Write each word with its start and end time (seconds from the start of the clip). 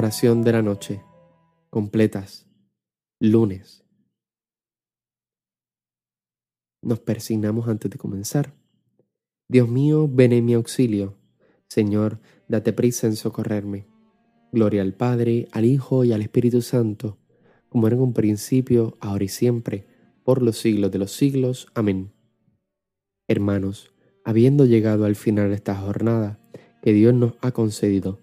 Oración 0.00 0.40
de 0.40 0.52
la 0.52 0.62
noche. 0.62 1.02
Completas. 1.68 2.46
Lunes. 3.20 3.84
Nos 6.80 7.00
persignamos 7.00 7.68
antes 7.68 7.90
de 7.90 7.98
comenzar. 7.98 8.54
Dios 9.46 9.68
mío, 9.68 10.08
ven 10.10 10.32
en 10.32 10.46
mi 10.46 10.54
auxilio. 10.54 11.18
Señor, 11.68 12.18
date 12.48 12.72
prisa 12.72 13.08
en 13.08 13.14
socorrerme. 13.14 13.88
Gloria 14.52 14.80
al 14.80 14.94
Padre, 14.94 15.48
al 15.52 15.66
Hijo 15.66 16.02
y 16.02 16.14
al 16.14 16.22
Espíritu 16.22 16.62
Santo, 16.62 17.18
como 17.68 17.86
era 17.86 17.96
en 17.96 18.00
un 18.00 18.14
principio, 18.14 18.96
ahora 19.00 19.24
y 19.24 19.28
siempre, 19.28 19.86
por 20.24 20.40
los 20.40 20.56
siglos 20.56 20.90
de 20.92 20.98
los 20.98 21.12
siglos. 21.12 21.66
Amén. 21.74 22.10
Hermanos, 23.28 23.92
habiendo 24.24 24.64
llegado 24.64 25.04
al 25.04 25.14
final 25.14 25.50
de 25.50 25.56
esta 25.56 25.76
jornada 25.76 26.40
que 26.82 26.94
Dios 26.94 27.12
nos 27.12 27.34
ha 27.42 27.52
concedido, 27.52 28.22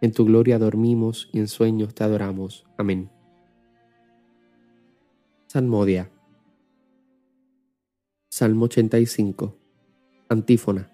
en 0.00 0.12
tu 0.12 0.24
gloria 0.24 0.58
dormimos 0.58 1.28
y 1.32 1.38
en 1.38 1.48
sueños 1.48 1.94
te 1.94 2.04
adoramos. 2.04 2.64
Amén. 2.76 3.10
Salmodia. 5.46 6.10
Salmo 8.28 8.66
85. 8.66 9.56
Antífona. 10.28 10.92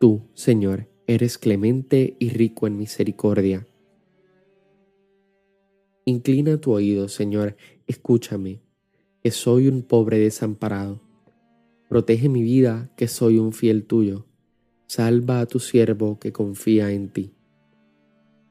Tú, 0.00 0.22
Señor, 0.34 0.88
eres 1.06 1.38
clemente 1.38 2.16
y 2.18 2.30
rico 2.30 2.66
en 2.66 2.78
misericordia. 2.78 3.66
Inclina 6.04 6.58
tu 6.58 6.72
oído, 6.72 7.08
Señor, 7.08 7.56
escúchame, 7.86 8.62
que 9.22 9.30
soy 9.30 9.68
un 9.68 9.82
pobre 9.82 10.18
desamparado. 10.18 11.02
Protege 11.88 12.28
mi 12.28 12.42
vida, 12.42 12.90
que 12.96 13.08
soy 13.08 13.38
un 13.38 13.52
fiel 13.52 13.84
tuyo. 13.84 14.26
Salva 14.86 15.40
a 15.40 15.46
tu 15.46 15.60
siervo 15.60 16.18
que 16.18 16.32
confía 16.32 16.90
en 16.92 17.10
ti. 17.10 17.37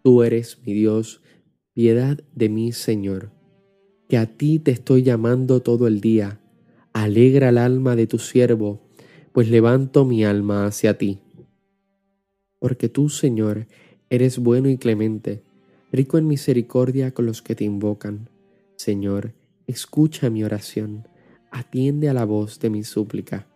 Tú 0.03 0.24
eres 0.24 0.59
mi 0.66 0.74
Dios, 0.74 1.22
piedad 1.74 2.19
de 2.34 2.50
mí, 2.50 2.72
Señor, 2.72 3.31
que 4.08 4.18
a 4.18 4.25
ti 4.25 4.59
te 4.59 4.72
estoy 4.72 5.03
llamando 5.03 5.62
todo 5.62 5.88
el 5.88 6.02
día. 6.02 6.40
Alegra 6.94 7.50
el 7.50 7.58
alma 7.58 7.96
de 7.96 8.08
tu 8.08 8.19
siervo, 8.19 8.81
pues 9.34 9.50
levanto 9.50 10.06
mi 10.06 10.24
alma 10.24 10.66
hacia 10.66 10.97
ti. 10.97 11.19
Porque 12.59 12.90
tú, 12.90 13.09
Señor, 13.09 13.68
eres 14.09 14.40
bueno 14.40 14.69
y 14.69 14.78
clemente, 14.78 15.44
rico 15.91 16.18
en 16.18 16.28
misericordia 16.28 17.14
con 17.14 17.25
los 17.25 17.41
que 17.41 17.56
te 17.56 17.64
invocan. 17.64 18.29
Señor, 18.78 19.34
escucha 19.68 20.29
mi 20.29 20.44
oración, 20.44 21.08
atiende 21.52 22.09
a 22.09 22.14
la 22.14 22.25
voz 22.25 22.59
de 22.59 22.69
mi 22.69 22.84
súplica. 22.84 23.47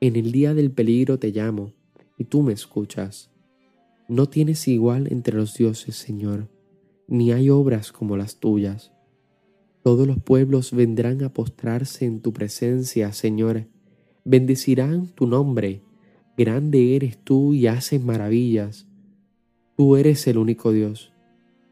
En 0.00 0.16
el 0.16 0.32
día 0.32 0.54
del 0.54 0.70
peligro 0.70 1.18
te 1.18 1.30
llamo, 1.30 1.72
y 2.18 2.24
tú 2.24 2.42
me 2.42 2.52
escuchas. 2.52 3.33
No 4.08 4.28
tienes 4.28 4.68
igual 4.68 5.10
entre 5.10 5.34
los 5.34 5.54
dioses, 5.54 5.96
Señor, 5.96 6.50
ni 7.08 7.32
hay 7.32 7.48
obras 7.48 7.90
como 7.90 8.18
las 8.18 8.36
tuyas. 8.36 8.92
Todos 9.82 10.06
los 10.06 10.18
pueblos 10.18 10.72
vendrán 10.72 11.22
a 11.24 11.32
postrarse 11.32 12.04
en 12.04 12.20
tu 12.20 12.34
presencia, 12.34 13.12
Señor. 13.14 13.66
Bendecirán 14.24 15.06
tu 15.06 15.26
nombre. 15.26 15.82
Grande 16.36 16.96
eres 16.96 17.16
tú 17.16 17.54
y 17.54 17.66
haces 17.66 18.04
maravillas. 18.04 18.86
Tú 19.74 19.96
eres 19.96 20.26
el 20.26 20.36
único 20.36 20.72
Dios. 20.72 21.12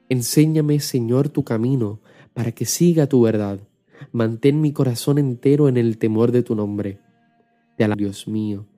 Enséñame, 0.09 0.81
Señor, 0.81 1.28
tu 1.28 1.44
camino, 1.44 2.00
para 2.32 2.53
que 2.53 2.65
siga 2.65 3.06
tu 3.06 3.21
verdad. 3.21 3.60
Mantén 4.10 4.62
mi 4.62 4.72
corazón 4.72 5.19
entero 5.19 5.69
en 5.69 5.76
el 5.76 5.98
temor 5.98 6.32
de 6.32 6.42
tu 6.42 6.54
nombre. 6.54 6.98
Te 7.76 7.84
alabo, 7.84 8.00
Dios 8.00 8.26
mío 8.26 8.72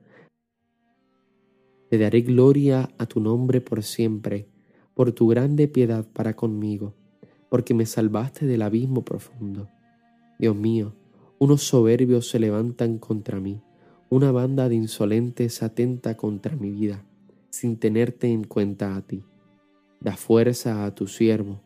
te 1.95 1.99
daré 1.99 2.23
gloria 2.23 2.89
a 2.97 3.05
tu 3.05 3.21
nombre 3.21 3.61
por 3.61 3.81
siempre, 3.81 4.49
por 4.95 5.13
tu 5.13 5.29
grande 5.29 5.69
piedad 5.69 6.05
para 6.05 6.35
conmigo, 6.35 6.93
porque 7.47 7.73
me 7.73 7.85
salvaste 7.85 8.45
del 8.45 8.63
abismo 8.63 9.05
profundo. 9.05 9.69
Dios 10.37 10.57
mío, 10.57 10.93
unos 11.39 11.61
soberbios 11.61 12.27
se 12.27 12.37
levantan 12.37 12.97
contra 12.97 13.39
mí, 13.39 13.61
una 14.09 14.33
banda 14.33 14.67
de 14.67 14.75
insolentes 14.75 15.63
atenta 15.63 16.17
contra 16.17 16.57
mi 16.57 16.69
vida, 16.69 17.05
sin 17.49 17.77
tenerte 17.77 18.27
en 18.27 18.43
cuenta 18.43 18.97
a 18.97 19.01
ti. 19.01 19.23
Da 20.01 20.17
fuerza 20.17 20.83
a 20.83 20.93
tu 20.93 21.07
siervo, 21.07 21.61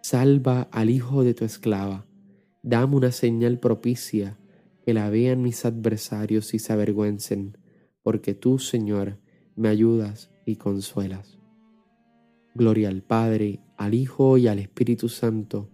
salva 0.00 0.68
al 0.70 0.90
hijo 0.90 1.24
de 1.24 1.34
tu 1.34 1.44
esclava, 1.44 2.06
dame 2.62 2.94
una 2.94 3.10
señal 3.10 3.58
propicia, 3.58 4.38
que 4.86 4.94
la 4.94 5.10
vean 5.10 5.42
mis 5.42 5.64
adversarios 5.64 6.54
y 6.54 6.60
se 6.60 6.72
avergüencen, 6.72 7.58
porque 8.04 8.34
tú, 8.34 8.60
Señor, 8.60 9.18
me 9.56 9.68
ayudas 9.68 10.30
y 10.46 10.56
consuelas. 10.56 11.38
Gloria 12.54 12.88
al 12.88 13.02
Padre, 13.02 13.60
al 13.76 13.94
Hijo 13.94 14.38
y 14.38 14.46
al 14.48 14.58
Espíritu 14.58 15.08
Santo, 15.08 15.70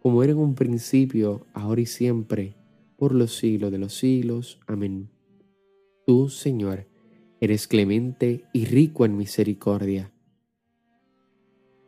como 0.00 0.22
era 0.22 0.32
en 0.32 0.38
un 0.38 0.54
principio, 0.54 1.46
ahora 1.54 1.80
y 1.80 1.86
siempre, 1.86 2.56
por 2.96 3.14
los 3.14 3.36
siglos 3.36 3.70
de 3.70 3.78
los 3.78 3.94
siglos. 3.94 4.60
Amén. 4.66 5.10
Tú, 6.06 6.28
Señor, 6.28 6.86
eres 7.40 7.68
clemente 7.68 8.44
y 8.52 8.66
rico 8.66 9.04
en 9.04 9.16
misericordia. 9.16 10.12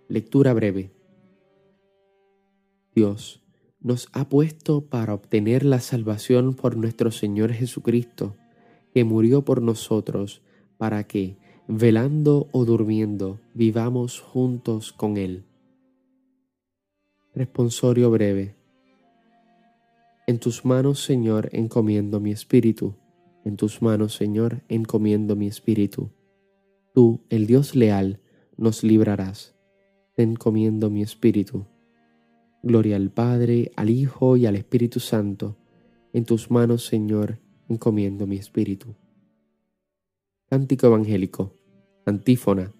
Lectura 0.08 0.52
breve. 0.54 0.92
Dios 2.94 3.42
nos 3.80 4.08
ha 4.12 4.28
puesto 4.28 4.86
para 4.86 5.14
obtener 5.14 5.64
la 5.64 5.80
salvación 5.80 6.54
por 6.54 6.76
nuestro 6.76 7.10
Señor 7.10 7.52
Jesucristo, 7.52 8.36
que 8.92 9.04
murió 9.04 9.44
por 9.44 9.62
nosotros, 9.62 10.42
para 10.80 11.04
que, 11.04 11.36
velando 11.68 12.48
o 12.52 12.64
durmiendo, 12.64 13.38
vivamos 13.52 14.18
juntos 14.18 14.94
con 14.94 15.18
Él. 15.18 15.44
Responsorio 17.34 18.10
breve. 18.10 18.56
En 20.26 20.38
tus 20.38 20.64
manos, 20.64 21.04
Señor, 21.04 21.50
encomiendo 21.52 22.18
mi 22.18 22.32
espíritu. 22.32 22.94
En 23.44 23.58
tus 23.58 23.82
manos, 23.82 24.14
Señor, 24.14 24.62
encomiendo 24.70 25.36
mi 25.36 25.48
espíritu. 25.48 26.08
Tú, 26.94 27.20
el 27.28 27.46
Dios 27.46 27.76
leal, 27.76 28.18
nos 28.56 28.82
librarás. 28.82 29.54
Te 30.16 30.22
encomiendo 30.22 30.88
mi 30.88 31.02
espíritu. 31.02 31.66
Gloria 32.62 32.96
al 32.96 33.10
Padre, 33.10 33.70
al 33.76 33.90
Hijo 33.90 34.38
y 34.38 34.46
al 34.46 34.56
Espíritu 34.56 34.98
Santo. 34.98 35.58
En 36.14 36.24
tus 36.24 36.50
manos, 36.50 36.86
Señor, 36.86 37.38
encomiendo 37.68 38.26
mi 38.26 38.36
espíritu. 38.36 38.94
Cántico 40.50 40.88
Evangélico. 40.88 41.54
Antífona. 42.06 42.74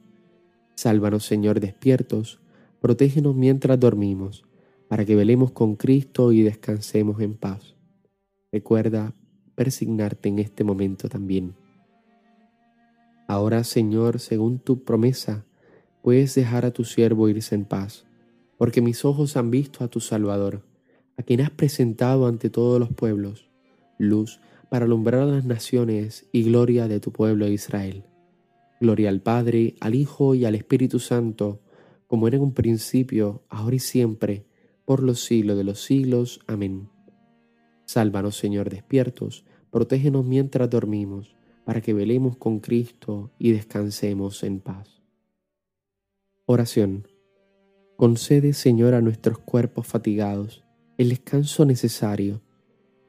Sálvanos, 0.75 1.25
Señor, 1.25 1.61
despiertos, 1.61 2.41
protégenos 2.81 3.37
mientras 3.37 3.79
dormimos, 3.79 4.45
para 4.89 5.05
que 5.05 5.15
velemos 5.15 5.53
con 5.53 5.77
Cristo 5.77 6.33
y 6.33 6.43
descansemos 6.43 7.21
en 7.21 7.37
paz. 7.37 7.77
Recuerda 8.51 9.15
persignarte 9.55 10.29
en 10.31 10.41
este 10.41 10.65
momento 10.65 11.09
también. 11.09 11.55
Ahora, 13.29 13.63
Señor, 13.63 14.19
según 14.19 14.59
tu 14.59 14.83
promesa, 14.83 15.47
puedes 16.03 16.35
dejar 16.35 16.65
a 16.65 16.73
tu 16.73 16.83
siervo 16.83 17.29
irse 17.29 17.55
en 17.55 17.67
paz, 17.67 18.05
porque 18.59 18.83
mis 18.83 19.05
ojos 19.05 19.37
han 19.37 19.53
visto 19.53 19.85
a 19.85 19.89
tu 19.89 20.01
Salvador, 20.01 20.65
a 21.17 21.23
quien 21.23 21.41
has 21.41 21.51
presentado 21.51 22.27
ante 22.27 22.51
todos 22.51 22.81
los 22.81 22.93
pueblos, 22.93 23.49
luz 23.97 24.41
para 24.71 24.87
alumbrar 24.87 25.23
a 25.23 25.27
las 25.27 25.45
naciones 25.45 26.29
y 26.33 26.45
gloria 26.45 26.89
de 26.89 27.01
tu 27.01 27.13
pueblo 27.13 27.49
Israel. 27.49 28.05
Gloria 28.81 29.11
al 29.11 29.21
Padre, 29.21 29.75
al 29.81 29.95
Hijo 29.95 30.35
y 30.35 30.47
al 30.47 30.55
Espíritu 30.55 30.99
Santo, 31.01 31.61
como 32.07 32.29
era 32.29 32.39
en 32.39 32.43
un 32.43 32.55
principio, 32.55 33.45
ahora 33.51 33.77
y 33.77 33.81
siempre, 33.81 34.47
por 34.87 35.03
los 35.03 35.21
siglos 35.21 35.57
de 35.59 35.65
los 35.65 35.83
siglos. 35.83 36.41
Amén. 36.47 36.89
Sálvanos, 37.85 38.37
Señor, 38.37 38.71
despiertos, 38.71 39.45
protégenos 39.71 40.25
mientras 40.25 40.71
dormimos, 40.71 41.37
para 41.65 41.81
que 41.83 41.93
velemos 41.93 42.37
con 42.37 42.61
Cristo 42.61 43.33
y 43.39 43.53
descansemos 43.53 44.43
en 44.45 44.61
paz. 44.61 45.03
Oración. 46.47 47.07
Concede, 47.97 48.55
Señor, 48.55 48.95
a 48.95 49.03
nuestros 49.03 49.39
cuerpos 49.39 49.87
fatigados 49.87 50.65
el 51.01 51.09
descanso 51.09 51.65
necesario 51.65 52.43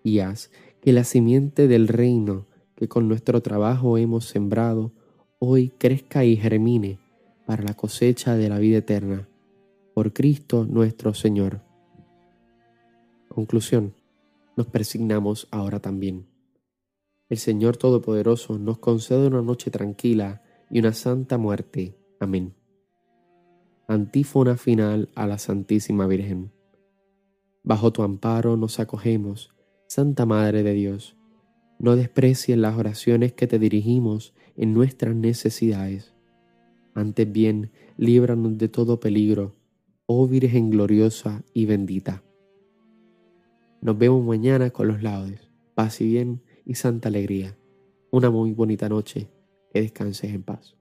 y 0.01 0.19
haz 0.19 0.49
que 0.81 0.93
la 0.93 1.03
simiente 1.03 1.67
del 1.67 1.87
reino 1.87 2.47
que 2.75 2.87
con 2.87 3.07
nuestro 3.07 3.41
trabajo 3.41 3.97
hemos 3.97 4.25
sembrado 4.25 4.91
hoy 5.39 5.69
crezca 5.69 6.25
y 6.25 6.35
germine 6.35 6.99
para 7.45 7.63
la 7.63 7.75
cosecha 7.75 8.35
de 8.35 8.49
la 8.49 8.59
vida 8.59 8.79
eterna. 8.79 9.27
Por 9.93 10.13
Cristo 10.13 10.65
nuestro 10.65 11.13
Señor. 11.13 11.61
Conclusión. 13.27 13.93
Nos 14.57 14.67
persignamos 14.67 15.47
ahora 15.51 15.79
también. 15.79 16.27
El 17.29 17.37
Señor 17.37 17.77
Todopoderoso 17.77 18.57
nos 18.57 18.79
concede 18.79 19.27
una 19.27 19.41
noche 19.41 19.71
tranquila 19.71 20.41
y 20.69 20.79
una 20.79 20.93
santa 20.93 21.37
muerte. 21.37 21.95
Amén. 22.19 22.53
Antífona 23.87 24.57
final 24.57 25.09
a 25.15 25.27
la 25.27 25.37
Santísima 25.37 26.07
Virgen. 26.07 26.51
Bajo 27.63 27.91
tu 27.93 28.03
amparo 28.03 28.57
nos 28.57 28.79
acogemos, 28.79 29.53
Santa 29.93 30.25
Madre 30.25 30.63
de 30.63 30.71
Dios 30.71 31.17
no 31.77 31.97
desprecies 31.97 32.57
las 32.57 32.77
oraciones 32.77 33.33
que 33.33 33.45
te 33.45 33.59
dirigimos 33.59 34.33
en 34.55 34.73
nuestras 34.73 35.13
necesidades. 35.17 36.15
Antes 36.93 37.29
bien, 37.29 37.71
líbranos 37.97 38.57
de 38.57 38.69
todo 38.69 39.01
peligro, 39.01 39.53
oh 40.05 40.29
Virgen 40.29 40.69
gloriosa 40.69 41.43
y 41.53 41.65
bendita. 41.65 42.23
Nos 43.81 43.97
vemos 43.97 44.23
mañana 44.23 44.69
con 44.69 44.87
los 44.87 45.03
laudes. 45.03 45.49
Paz 45.75 45.99
y 45.99 46.05
bien 46.05 46.41
y 46.65 46.75
santa 46.75 47.09
alegría. 47.09 47.57
Una 48.11 48.29
muy 48.29 48.53
bonita 48.53 48.87
noche. 48.87 49.27
Que 49.73 49.81
descanses 49.81 50.33
en 50.33 50.43
paz. 50.43 50.77